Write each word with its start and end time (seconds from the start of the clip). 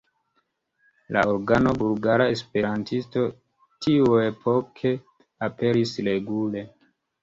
La 1.17 1.23
organo 1.33 1.73
"Bulgara 1.83 2.27
Esperantisto" 2.37 3.27
tiuepoke 3.87 4.99
aperis 5.53 5.99
regule. 6.13 6.71